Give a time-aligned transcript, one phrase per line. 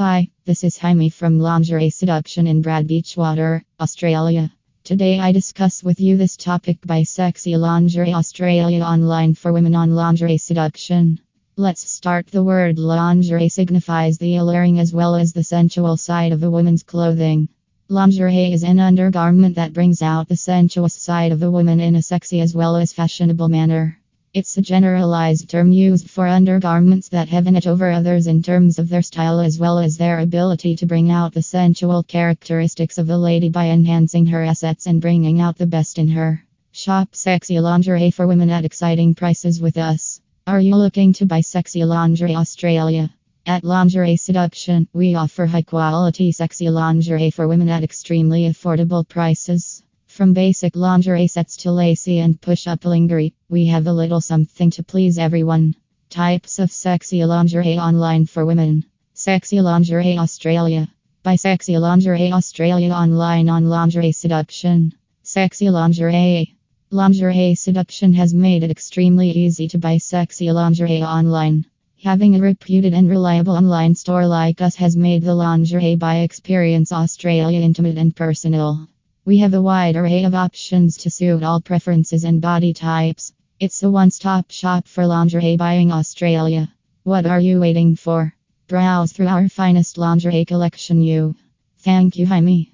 [0.00, 4.50] Hi, this is Jaime from Lingerie Seduction in Broadbeach Waters, Australia.
[4.82, 9.94] Today I discuss with you this topic buy Sexy Lingerie Australia online for women on
[9.94, 11.20] lingerie seduction.
[11.56, 12.28] Let's start.
[12.28, 16.82] The word lingerie signifies the alluring as well as the sensual side of a woman's
[16.82, 17.50] clothing.
[17.90, 22.00] Lingerie is an undergarment that brings out the sensuous side of a woman in a
[22.00, 23.99] sexy as well as fashionable manner.
[24.32, 28.78] It's a generalized term used for undergarments that have an edge over others in terms
[28.78, 33.10] of their style as well as their ability to bring out the sensual characteristics of
[33.10, 36.44] a lady by enhancing her assets and bringing out the best in her.
[36.70, 40.20] Shop sexy lingerie for women at exciting prices with us.
[40.46, 43.12] Are you looking to buy sexy lingerie Australia?
[43.46, 49.82] At Lingerie Seduction, we offer high quality sexy lingerie for women at extremely affordable prices.
[50.10, 54.68] From basic lingerie sets to lacy and push up lingerie, we have a little something
[54.72, 55.76] to please everyone.
[56.10, 58.84] Types of sexy lingerie online for women.
[59.14, 60.88] Sexy Lingerie Australia.
[61.22, 64.92] Buy Sexy Lingerie Australia online on Lingerie Seduction.
[65.22, 66.56] Sexy Lingerie.
[66.90, 71.64] Lingerie Seduction has made it extremely easy to buy sexy lingerie online.
[72.02, 76.90] Having a reputed and reliable online store like us has made the lingerie buy experience
[76.90, 78.88] Australia intimate and personal.
[79.30, 83.32] We have a wide array of options to suit all preferences and body types.
[83.60, 86.68] It's a one stop shop for lingerie buying Australia.
[87.04, 88.34] What are you waiting for?
[88.66, 91.00] Browse through our finest lingerie collection.
[91.00, 91.36] You.
[91.78, 92.72] Thank you, Jaime.